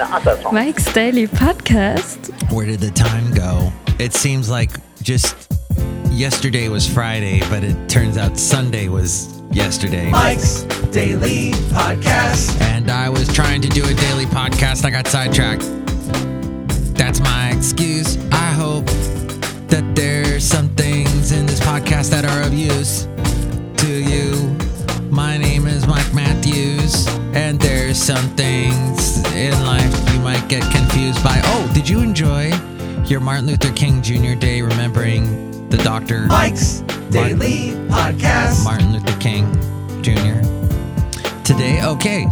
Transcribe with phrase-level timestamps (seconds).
[0.00, 0.54] eine Asserton.
[0.54, 2.30] Mike's Daily Podcast.
[2.52, 3.72] Where did the time go?
[3.98, 4.70] It seems like
[5.02, 5.34] just
[6.10, 10.10] yesterday was Friday, but it turns out Sunday was yesterday.
[10.10, 10.62] Mike's
[10.92, 12.60] Daily Podcast.
[12.60, 14.84] And I was trying to do a daily podcast.
[14.84, 15.62] I got sidetracked.
[16.94, 18.16] That's my excuse.
[18.32, 18.86] I hope
[19.68, 23.08] that there's some things in this podcast that are of use
[23.78, 24.56] to you.
[25.10, 27.58] My name is Mike Matthews, and
[27.96, 31.40] there's some things in life you might get confused by.
[31.44, 32.52] Oh, did you enjoy
[33.06, 34.34] your Martin Luther King Jr.
[34.34, 36.26] Day remembering the doctor?
[36.26, 38.64] Mike's Daily Podcast.
[38.64, 39.50] Martin Luther King
[40.02, 40.42] Jr.
[41.42, 42.26] Today, okay,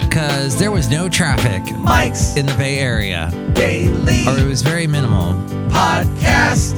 [0.00, 4.86] because there was no traffic Mike's in the Bay Area, Daily or it was very
[4.88, 5.34] minimal,
[5.70, 6.72] Podcast.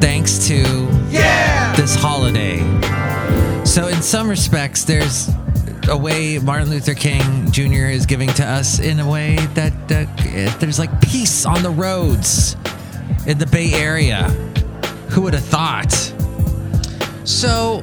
[0.00, 1.72] thanks to Yeah.
[1.76, 2.58] this holiday.
[3.64, 5.30] So, in some respects, there's
[5.88, 7.86] a way Martin Luther King Jr.
[7.86, 12.56] is giving to us in a way that uh, there's like peace on the roads
[13.26, 14.24] in the Bay Area.
[15.10, 15.92] Who would have thought?
[17.24, 17.82] So,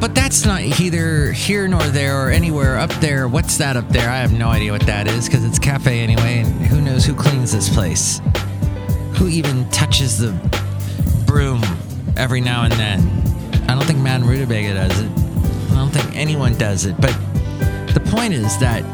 [0.00, 3.28] but that's not either here nor there or anywhere up there.
[3.28, 4.08] What's that up there?
[4.08, 7.14] I have no idea what that is because it's cafe anyway, and who knows who
[7.14, 8.20] cleans this place?
[9.16, 10.32] Who even touches the
[11.26, 11.62] broom
[12.16, 13.00] every now and then?
[13.68, 15.10] I don't think Madame Rutabaga does it.
[15.72, 17.00] I don't think anyone does it.
[17.00, 17.16] But
[18.06, 18.84] point is that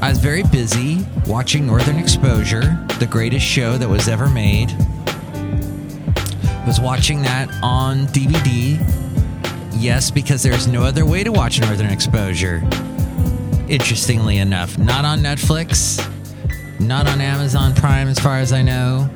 [0.00, 4.72] I was very busy watching Northern Exposure, the greatest show that was ever made.
[6.66, 8.78] Was watching that on DVD.
[9.72, 12.62] Yes, because there's no other way to watch Northern Exposure.
[13.68, 15.98] Interestingly enough, not on Netflix,
[16.80, 19.08] not on Amazon Prime, as far as I know,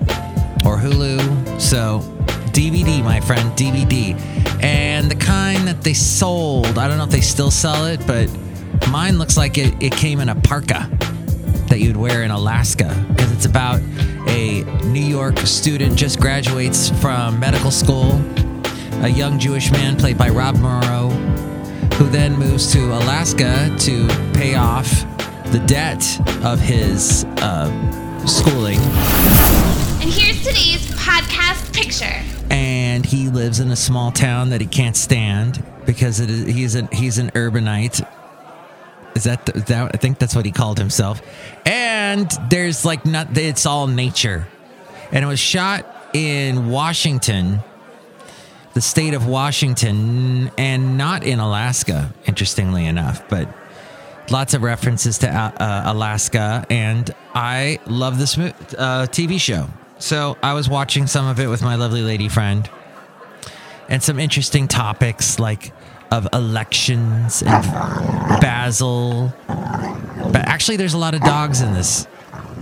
[0.65, 1.61] or Hulu.
[1.61, 2.01] So,
[2.53, 4.19] DVD, my friend, DVD.
[4.63, 8.31] And the kind that they sold, I don't know if they still sell it, but
[8.91, 10.89] mine looks like it, it came in a parka
[11.69, 12.95] that you'd wear in Alaska.
[13.09, 13.81] Because it's about
[14.29, 18.21] a New York student just graduates from medical school,
[19.03, 21.11] a young Jewish man played by Rob Morrow,
[21.97, 24.89] who then moves to Alaska to pay off
[25.53, 26.03] the debt
[26.45, 28.79] of his uh, schooling.
[30.01, 32.23] And here's today's podcast picture.
[32.51, 36.75] and he lives in a small town that he can't stand because it is, he's
[36.75, 38.07] an he's an urbanite.
[39.17, 41.23] Is that, that I think that's what he called himself.
[41.65, 44.47] And there's like not it's all nature,
[45.11, 47.61] and it was shot in Washington,
[48.75, 52.13] the state of Washington, and not in Alaska.
[52.27, 53.49] Interestingly enough, but
[54.31, 59.69] lots of references to uh, uh, Alaska, and I love this uh, TV show.
[59.99, 62.69] So I was watching some of it with my lovely lady friend,
[63.89, 65.73] and some interesting topics like
[66.11, 67.65] of elections and
[68.41, 69.33] Basil.
[69.47, 72.07] But actually, there's a lot of dogs in this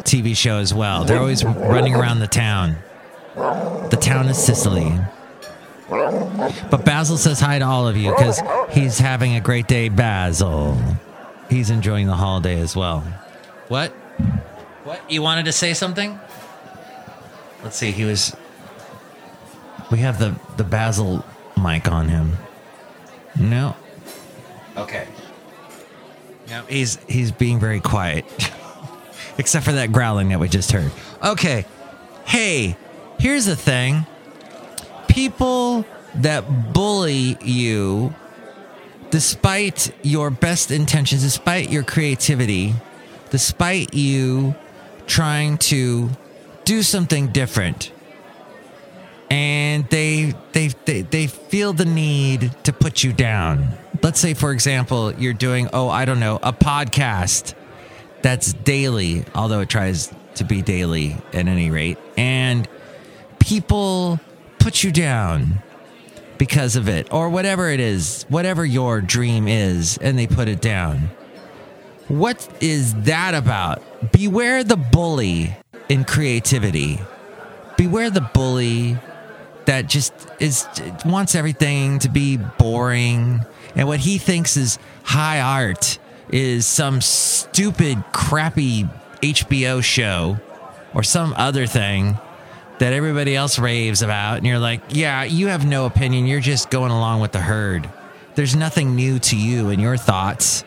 [0.02, 1.04] TV show as well.
[1.04, 2.76] They're always running around the town.
[3.34, 4.98] The town is Cicely.
[5.88, 8.40] But Basil says hi to all of you because
[8.70, 9.88] he's having a great day.
[9.88, 10.78] Basil,
[11.50, 13.00] he's enjoying the holiday as well.
[13.68, 13.90] What?
[14.84, 15.10] What?
[15.10, 16.18] You wanted to say something?
[17.62, 17.90] Let's see.
[17.90, 18.34] He was.
[19.90, 21.24] We have the the Basil
[21.60, 22.36] mic on him.
[23.38, 23.76] No.
[24.76, 25.06] Okay.
[26.48, 28.24] No, he's he's being very quiet,
[29.38, 30.90] except for that growling that we just heard.
[31.22, 31.64] Okay.
[32.26, 32.76] Hey,
[33.18, 34.06] here's the thing.
[35.08, 35.84] People
[36.16, 38.14] that bully you,
[39.10, 42.74] despite your best intentions, despite your creativity,
[43.30, 44.54] despite you
[45.06, 46.10] trying to
[46.64, 47.92] do something different
[49.34, 53.66] and they they they, they feel the need to put you down.
[54.00, 57.54] Let's say for example you're doing oh i don't know a podcast
[58.22, 61.98] that's daily although it tries to be daily at any rate.
[62.16, 62.68] And
[63.40, 64.20] people
[64.60, 65.60] put you down
[66.38, 70.60] because of it or whatever it is whatever your dream is and they put it
[70.60, 71.10] down.
[72.06, 73.82] What is that about?
[74.12, 75.56] Beware the bully
[75.88, 77.00] in creativity.
[77.76, 78.96] Beware the bully
[79.66, 80.66] that just is
[81.04, 83.40] wants everything to be boring.
[83.74, 88.88] And what he thinks is high art is some stupid crappy
[89.22, 90.38] HBO show
[90.94, 92.18] or some other thing
[92.78, 94.38] that everybody else raves about.
[94.38, 96.26] And you're like yeah you have no opinion.
[96.26, 97.88] You're just going along with the herd.
[98.34, 100.62] There's nothing new to you and your thoughts.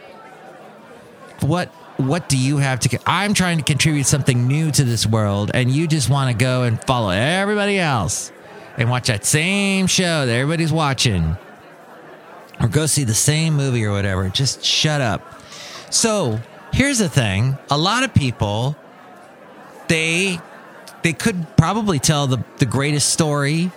[1.41, 5.49] What what do you have to i'm trying to contribute something new to this world
[5.53, 8.31] and you just want to go and follow everybody else
[8.77, 11.37] and watch that same show that everybody's watching
[12.59, 15.41] or go see the same movie or whatever just shut up
[15.89, 16.39] so
[16.73, 18.75] here's the thing a lot of people
[19.87, 20.39] they
[21.03, 23.71] they could probably tell the, the greatest story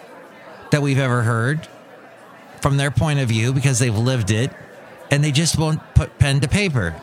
[0.71, 1.67] that we've ever heard
[2.61, 4.51] from their point of view because they've lived it
[5.11, 6.95] and they just won't put pen to paper.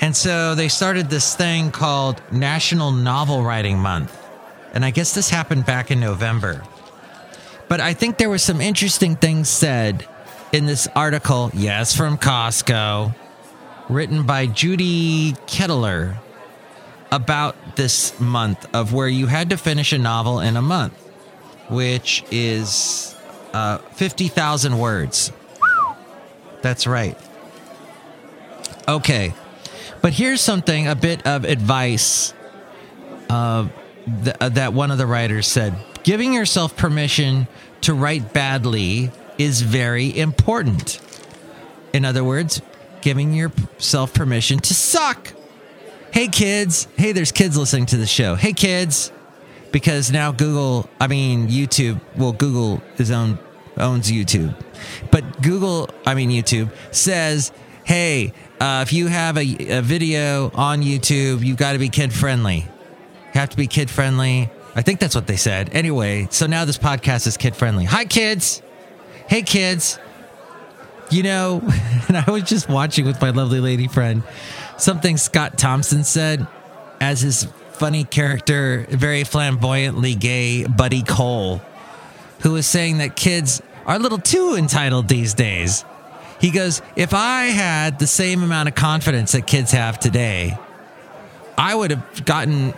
[0.00, 4.16] And so they started this thing called National Novel Writing Month.
[4.72, 6.62] And I guess this happened back in November.
[7.70, 10.04] But I think there was some interesting things said
[10.52, 13.14] in this article, yes, from Costco,
[13.88, 16.16] written by Judy Kettler
[17.12, 20.94] about this month of where you had to finish a novel in a month,
[21.68, 23.14] which is
[23.52, 25.30] uh, 50,000 words.
[26.62, 27.16] That's right.
[28.88, 29.32] Okay.
[30.02, 32.34] But here's something, a bit of advice
[33.28, 33.68] uh,
[34.24, 35.76] th- that one of the writers said.
[36.02, 37.46] Giving yourself permission
[37.82, 41.00] to write badly is very important.
[41.92, 42.62] In other words,
[43.02, 45.32] giving yourself permission to suck.
[46.12, 46.88] Hey, kids.
[46.96, 48.34] Hey, there's kids listening to the show.
[48.34, 49.12] Hey, kids.
[49.72, 53.38] Because now Google, I mean, YouTube, well, Google is own,
[53.76, 54.54] owns YouTube.
[55.12, 57.52] But Google, I mean, YouTube says,
[57.84, 62.12] hey, uh, if you have a, a video on YouTube, you've got to be kid
[62.12, 62.56] friendly.
[62.56, 64.50] You have to be kid friendly.
[64.74, 65.70] I think that's what they said.
[65.72, 67.84] Anyway, so now this podcast is kid friendly.
[67.84, 68.62] Hi, kids.
[69.28, 69.98] Hey, kids.
[71.10, 71.60] You know,
[72.08, 74.22] and I was just watching with my lovely lady friend
[74.76, 76.46] something Scott Thompson said
[77.00, 81.60] as his funny character, very flamboyantly gay Buddy Cole,
[82.40, 85.84] who was saying that kids are a little too entitled these days.
[86.40, 90.56] He goes, If I had the same amount of confidence that kids have today,
[91.56, 92.72] I would have gotten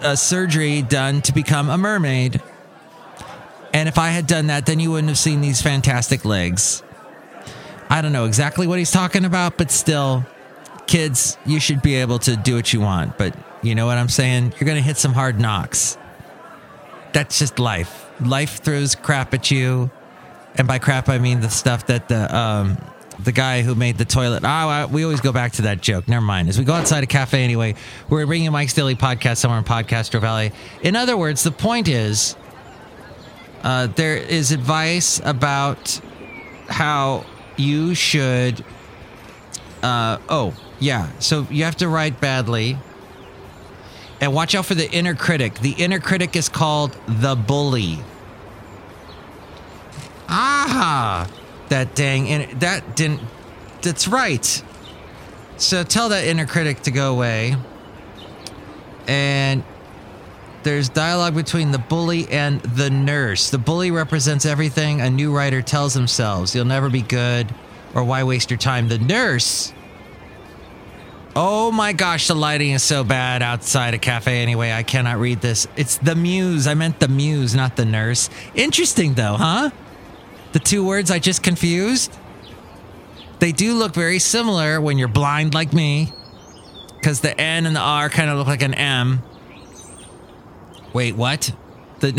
[0.00, 2.40] a surgery done to become a mermaid.
[3.72, 6.82] And if I had done that, then you wouldn't have seen these fantastic legs.
[7.90, 10.24] I don't know exactly what he's talking about, but still,
[10.86, 13.18] kids, you should be able to do what you want.
[13.18, 14.54] But you know what I'm saying?
[14.58, 15.98] You're going to hit some hard knocks.
[17.12, 18.10] That's just life.
[18.20, 19.90] Life throws crap at you.
[20.56, 22.78] And by crap, I mean the stuff that the um,
[23.18, 24.42] the guy who made the toilet.
[24.44, 26.08] Oh, we always go back to that joke.
[26.08, 26.48] Never mind.
[26.48, 27.74] As we go outside a cafe anyway,
[28.08, 30.52] we're bringing Mike's Daily Podcast somewhere in Podcastro Valley.
[30.82, 32.36] In other words, the point is
[33.62, 36.00] uh, there is advice about
[36.68, 37.24] how
[37.56, 38.64] you should.
[39.82, 41.10] Uh, oh, yeah.
[41.18, 42.78] So you have to write badly.
[44.20, 45.60] And watch out for the inner critic.
[45.60, 47.98] The inner critic is called the bully.
[50.28, 51.28] Aha!
[51.74, 53.20] That dang, and that didn't.
[53.82, 54.62] That's right.
[55.56, 57.56] So tell that inner critic to go away.
[59.08, 59.64] And
[60.62, 63.50] there's dialogue between the bully and the nurse.
[63.50, 66.54] The bully represents everything a new writer tells themselves.
[66.54, 67.52] You'll never be good,
[67.92, 68.86] or why waste your time?
[68.86, 69.72] The nurse.
[71.34, 74.70] Oh my gosh, the lighting is so bad outside a cafe anyway.
[74.70, 75.66] I cannot read this.
[75.74, 76.68] It's the muse.
[76.68, 78.30] I meant the muse, not the nurse.
[78.54, 79.70] Interesting though, huh?
[80.54, 82.16] The two words I just confused.
[83.40, 86.12] They do look very similar when you're blind like me,
[86.94, 89.20] because the N and the R kind of look like an M.
[90.94, 91.52] Wait, what?
[92.00, 92.12] The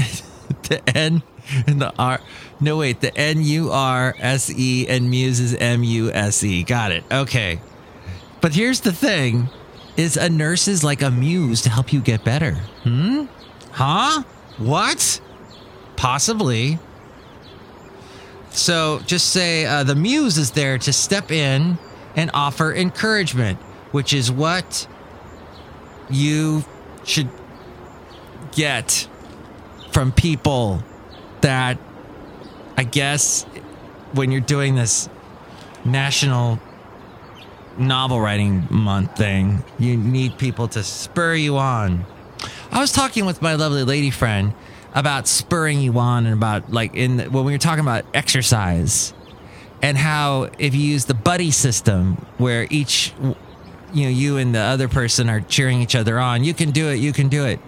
[0.70, 1.24] the N
[1.68, 2.20] and the R.
[2.60, 3.02] No, wait.
[3.02, 6.64] The N U R S E and Muse is M U S E.
[6.64, 7.04] Got it.
[7.12, 7.60] Okay.
[8.42, 9.50] But here's the thing:
[9.96, 12.54] is a nurse is like a muse to help you get better.
[12.84, 13.26] Hmm?
[13.72, 14.24] Huh?
[14.58, 15.22] What?
[15.96, 16.80] Possibly.
[18.56, 21.78] So just say uh, the muse is there to step in
[22.16, 23.60] and offer encouragement,
[23.92, 24.88] which is what
[26.10, 26.64] you
[27.04, 27.30] should
[28.54, 29.08] get
[29.92, 30.82] from people
[31.42, 31.78] that
[32.78, 33.44] I guess
[34.14, 35.10] when you're doing this
[35.84, 36.60] national
[37.78, 42.06] novel writing month thing, you need people to spur you on.
[42.72, 44.54] I was talking with my lovely lady friend
[44.96, 49.14] about spurring you on and about like in when we were talking about exercise
[49.82, 53.14] and how if you use the buddy system where each
[53.94, 56.90] you know you and the other person are cheering each other on, you can do
[56.90, 57.60] it, you can do it.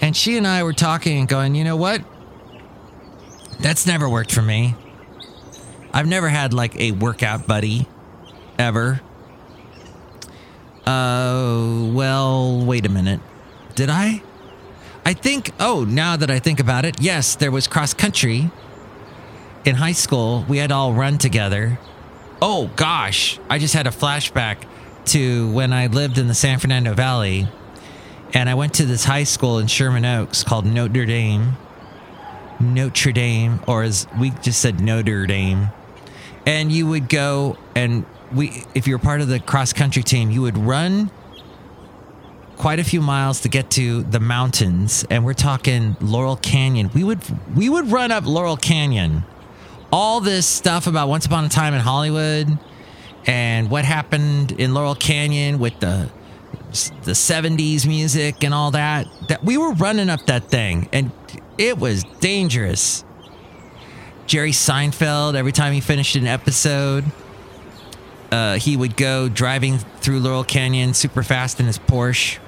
[0.00, 2.02] And she and I were talking and going, you know what?
[3.58, 4.76] That's never worked for me.
[5.92, 7.88] I've never had like a workout buddy
[8.58, 9.00] ever.
[10.86, 13.20] Uh, well, wait a minute.
[13.74, 14.22] Did I?
[15.08, 18.50] I think, oh, now that I think about it, yes, there was cross country
[19.64, 20.44] in high school.
[20.46, 21.78] We had all run together.
[22.42, 23.40] Oh, gosh.
[23.48, 24.64] I just had a flashback
[25.06, 27.48] to when I lived in the San Fernando Valley
[28.34, 31.56] and I went to this high school in Sherman Oaks called Notre Dame.
[32.60, 35.70] Notre Dame, or as we just said, Notre Dame.
[36.44, 40.42] And you would go and we, if you're part of the cross country team, you
[40.42, 41.10] would run
[42.58, 46.90] quite a few miles to get to the mountains, and we're talking Laurel Canyon.
[46.92, 47.20] We would
[47.56, 49.24] we would run up Laurel Canyon.
[49.90, 52.58] All this stuff about Once Upon a Time in Hollywood
[53.26, 56.10] and what happened in Laurel Canyon with the
[57.04, 61.10] the 70s music and all that that we were running up that thing and
[61.56, 63.04] it was dangerous.
[64.26, 67.04] Jerry Seinfeld every time he finished an episode
[68.30, 72.38] uh, he would go driving through Laurel Canyon super fast in his Porsche.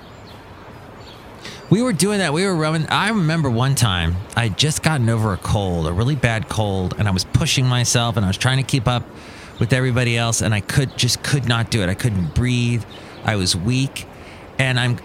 [1.70, 2.32] We were doing that.
[2.32, 2.88] We were running.
[2.88, 7.06] I remember one time I just gotten over a cold, a really bad cold, and
[7.06, 9.04] I was pushing myself and I was trying to keep up
[9.60, 11.88] with everybody else, and I could just could not do it.
[11.88, 12.82] I couldn't breathe.
[13.24, 14.06] I was weak,
[14.58, 14.98] and I'm,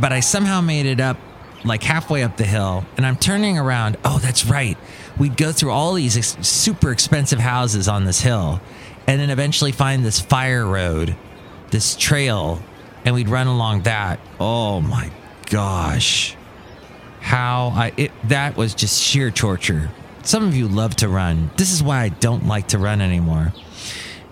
[0.00, 1.16] but I somehow made it up
[1.64, 3.96] like halfway up the hill, and I'm turning around.
[4.04, 4.76] Oh, that's right.
[5.18, 8.60] We'd go through all these ex- super expensive houses on this hill,
[9.06, 11.16] and then eventually find this fire road,
[11.70, 12.60] this trail,
[13.06, 14.20] and we'd run along that.
[14.38, 15.10] Oh my
[15.52, 16.34] gosh.
[17.20, 19.90] How I it that was just sheer torture.
[20.22, 21.50] Some of you love to run.
[21.56, 23.52] This is why I don't like to run anymore.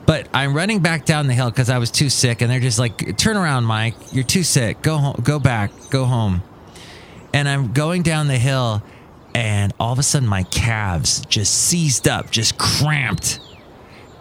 [0.07, 2.79] But I'm running back down the hill because I was too sick, and they're just
[2.79, 3.95] like, "Turn around, Mike.
[4.13, 4.81] You're too sick.
[4.81, 5.21] Go home.
[5.23, 5.71] Go back.
[5.91, 6.43] Go home."
[7.35, 8.83] And I'm going down the hill,
[9.35, 13.41] and all of a sudden my calves just seized up, just cramped,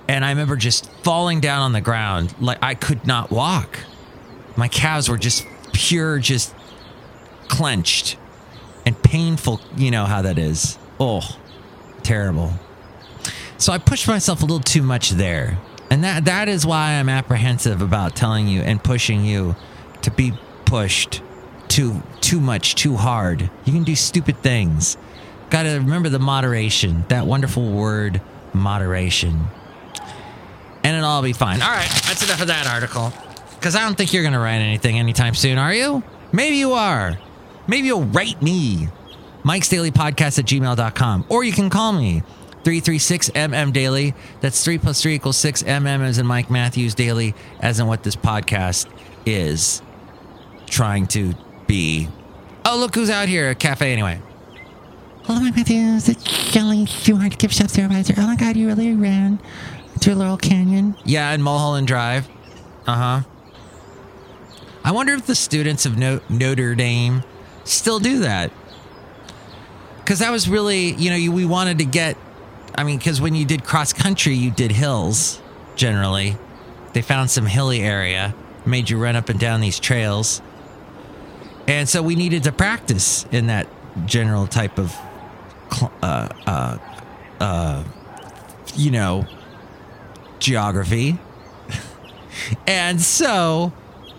[0.09, 3.79] and I remember just falling down on the ground like I could not walk.
[4.57, 6.53] My calves were just pure, just
[7.49, 8.17] clenched
[8.85, 9.59] and painful.
[9.75, 10.77] You know how that is.
[10.99, 11.37] Oh,
[12.03, 12.53] terrible.
[13.57, 15.59] So I pushed myself a little too much there.
[15.91, 19.55] And that that is why I'm apprehensive about telling you and pushing you
[20.03, 20.33] to be
[20.65, 21.21] pushed
[21.67, 23.49] too too much, too hard.
[23.65, 24.97] You can do stupid things.
[25.49, 28.21] Got to remember the moderation, that wonderful word
[28.53, 29.47] moderation.
[30.83, 31.61] And it'll all be fine.
[31.61, 33.11] All right, that's enough of that article.
[33.55, 36.03] Because I don't think you're going to write anything anytime soon, are you?
[36.31, 37.17] Maybe you are.
[37.69, 38.87] Maybe you'll write me.
[39.43, 41.25] Mike's Daily Podcast at gmail.com.
[41.29, 42.21] Or you can call me
[42.63, 44.15] 336 MM Daily.
[44.41, 48.01] That's 3 plus 3 equals 6 MM as in Mike Matthews Daily, as in what
[48.01, 48.87] this podcast
[49.23, 49.83] is
[50.65, 51.35] trying to
[51.67, 52.07] be.
[52.65, 53.51] Oh, look who's out here.
[53.51, 54.19] A cafe, anyway.
[55.25, 56.09] Hello, Mike Matthews.
[56.09, 58.15] It's Shelly Stewart, gift shop supervisor.
[58.17, 59.39] Oh my god, you really ran
[59.99, 60.95] through Laurel Canyon?
[61.05, 62.27] Yeah, in Mulholland Drive.
[62.87, 63.21] Uh huh.
[64.83, 67.23] I wonder if the students of no- Notre Dame
[67.69, 68.51] still do that.
[69.97, 72.17] Because that was really, you know, you, we wanted to get.
[72.75, 75.41] I mean, because when you did cross country, you did hills
[75.75, 76.37] generally.
[76.93, 78.33] They found some hilly area,
[78.65, 80.41] made you run up and down these trails.
[81.67, 83.67] And so we needed to practice in that
[84.05, 84.95] general type of,
[86.01, 86.77] uh, uh,
[87.39, 87.83] uh,
[88.75, 89.27] you know,
[90.39, 91.19] geography.
[92.67, 93.71] and so,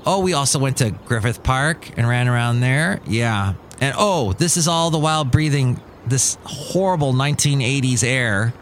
[0.07, 3.01] oh, we also went to Griffith Park and ran around there.
[3.07, 3.55] Yeah.
[3.81, 8.53] And oh, this is all the while breathing this horrible 1980s air.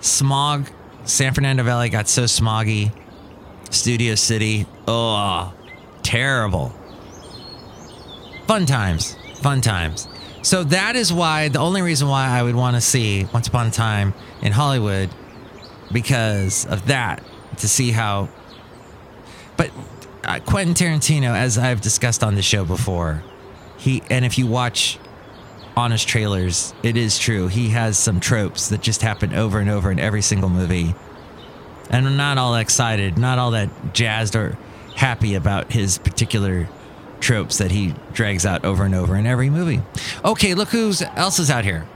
[0.00, 0.68] Smog.
[1.04, 2.92] San Fernando Valley got so smoggy.
[3.70, 4.66] Studio City.
[4.86, 5.52] Oh,
[6.02, 6.72] terrible.
[8.46, 9.16] Fun times.
[9.40, 10.08] Fun times.
[10.42, 13.68] So that is why the only reason why I would want to see Once Upon
[13.68, 15.10] a Time in Hollywood
[15.92, 17.22] because of that
[17.58, 18.28] to see how.
[19.56, 19.70] But
[20.24, 23.22] uh, Quentin Tarantino, as I've discussed on the show before,
[23.76, 24.98] he and if you watch
[25.76, 27.48] honest trailers, it is true.
[27.48, 30.94] He has some tropes that just happen over and over in every single movie.
[31.90, 34.56] And I'm not all excited, not all that jazzed or
[34.96, 36.68] happy about his particular
[37.20, 39.82] tropes that he drags out over and over in every movie.
[40.24, 41.86] Okay, look who's else is out here.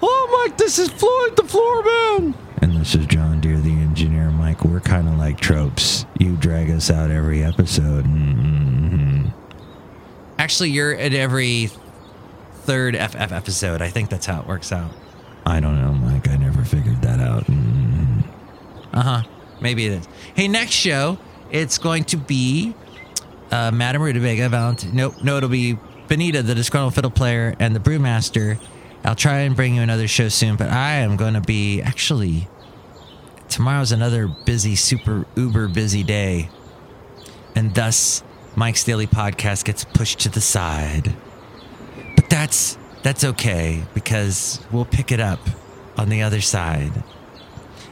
[0.00, 2.34] Oh, Mike, this is Floyd the Floorman.
[2.62, 4.30] And this is John Deere, the engineer.
[4.30, 6.06] Mike, we're kind of like tropes.
[6.20, 8.04] You drag us out every episode.
[8.04, 9.26] Mm-hmm.
[10.38, 11.68] Actually, you're at every
[12.60, 13.82] third FF episode.
[13.82, 14.92] I think that's how it works out.
[15.44, 16.28] I don't know, Mike.
[16.28, 17.44] I never figured that out.
[17.46, 18.20] Mm-hmm.
[18.96, 19.22] Uh huh.
[19.60, 20.08] Maybe it is.
[20.34, 21.18] Hey, next show,
[21.50, 22.72] it's going to be
[23.50, 24.94] uh, Madame Rutabaga, Valentine.
[24.94, 28.60] Nope, no, it'll be Benita, the disgruntled fiddle player, and the brewmaster.
[29.04, 32.46] I'll try and bring you another show soon, but I am going to be actually.
[33.48, 36.50] Tomorrow's another busy, super uber busy day.
[37.54, 38.22] And thus,
[38.54, 41.14] Mike's Daily Podcast gets pushed to the side.
[42.14, 45.40] But that's that's okay because we'll pick it up
[45.96, 46.92] on the other side.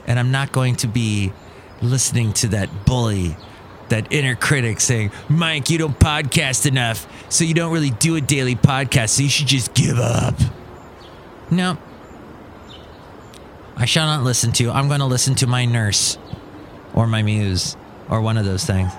[0.05, 1.33] And I'm not going to be
[1.81, 3.35] listening to that bully,
[3.89, 8.21] that inner critic saying, Mike, you don't podcast enough, so you don't really do a
[8.21, 10.35] daily podcast, so you should just give up.
[11.49, 11.77] No.
[13.77, 14.71] I shall not listen to.
[14.71, 16.17] I'm going to listen to my nurse
[16.93, 17.77] or my muse
[18.09, 18.91] or one of those things.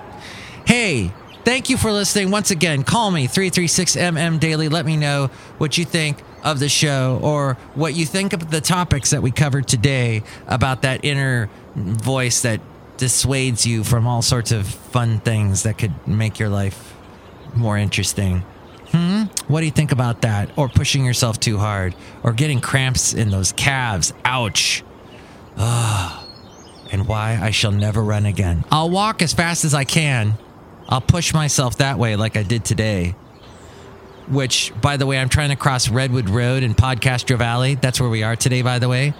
[0.65, 1.13] Hey,
[1.45, 2.31] Thank you for listening.
[2.31, 4.67] Once again, call me 336MM Daily.
[4.69, 8.61] Let me know what you think of the show or what you think of the
[8.61, 12.61] topics that we covered today about that inner voice that
[12.97, 16.93] dissuades you from all sorts of fun things that could make your life
[17.55, 18.43] more interesting.
[19.47, 20.51] What do you think about that?
[20.57, 21.95] Or pushing yourself too hard?
[22.23, 24.13] Or getting cramps in those calves?
[24.23, 24.83] Ouch.
[25.57, 26.25] Ah.
[26.91, 28.63] and why I shall never run again.
[28.71, 30.33] I'll walk as fast as I can.
[30.87, 33.15] I'll push myself that way like I did today.
[34.27, 37.75] Which, by the way, I'm trying to cross Redwood Road in Podcastro Valley.
[37.75, 39.13] That's where we are today, by the way.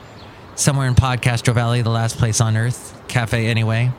[0.56, 3.00] Somewhere in Podcastro Valley, the last place on earth.
[3.08, 3.92] Cafe, anyway.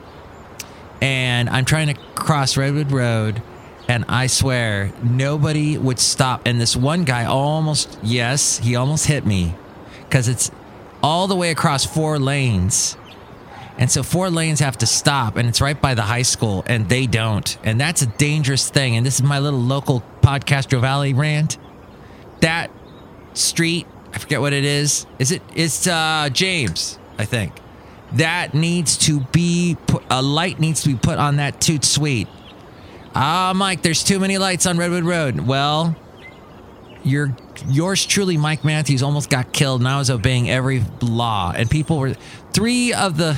[1.01, 3.43] And I'm trying to cross Redwood Road
[3.91, 6.43] and I swear nobody would stop.
[6.47, 9.57] And this one guy almost, yes, he almost hit me
[10.05, 10.53] because it's
[11.03, 12.97] all the way across four lanes.
[13.79, 16.89] And so four lanes have to stop, and it's right by the high school, and
[16.89, 17.59] they don't.
[17.65, 18.97] And that's a dangerous thing.
[18.97, 21.59] And this is my little local Podcastro Valley rant.
[22.43, 22.71] That
[23.35, 25.05] street, I forget what it is.
[25.19, 25.43] Is it?
[25.57, 27.55] It's uh, James, I think.
[28.13, 32.29] That needs to be put, a light needs to be put on that toot sweet.
[33.15, 35.41] Ah, Mike, there's too many lights on Redwood Road.
[35.41, 35.97] Well,
[37.03, 37.35] your
[37.69, 41.53] yours truly, Mike Matthews, almost got killed, and I was obeying every law.
[41.55, 42.15] And people were
[42.53, 43.37] three of the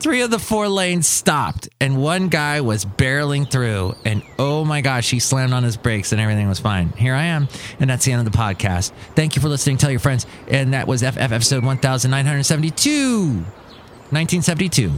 [0.00, 3.94] three of the four lanes stopped, and one guy was barreling through.
[4.04, 6.90] And oh my gosh, he slammed on his brakes, and everything was fine.
[6.90, 8.92] Here I am, and that's the end of the podcast.
[9.14, 9.76] Thank you for listening.
[9.76, 10.26] Tell your friends.
[10.48, 13.44] And that was FF episode 1972,
[14.10, 14.92] 1972.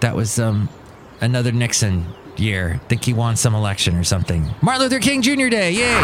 [0.00, 0.68] That was um
[1.20, 2.04] another Nixon
[2.36, 2.80] year.
[2.88, 4.48] Think he won some election or something.
[4.62, 5.48] Martin Luther King Jr.
[5.48, 5.72] Day.
[5.72, 6.00] Yay.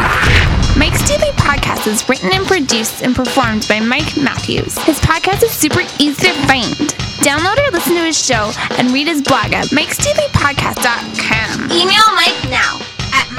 [0.77, 4.77] Mike's Daily Podcast is written and produced and performed by Mike Matthews.
[4.83, 6.73] His podcast is super easy to find.
[7.23, 11.71] Download or listen to his show and read his blog at mikesdailypodcast.com.
[11.71, 12.79] Email Mike now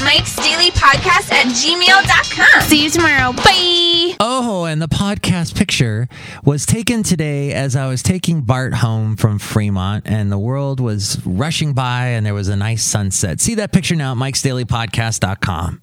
[0.07, 2.63] at mikesdailypodcast at gmail.com.
[2.63, 3.33] See you tomorrow.
[3.33, 4.15] Bye.
[4.21, 6.09] Oh, and the podcast picture
[6.45, 11.25] was taken today as I was taking Bart home from Fremont, and the world was
[11.27, 13.41] rushing by, and there was a nice sunset.
[13.41, 15.81] See that picture now at mikesdailypodcast.com.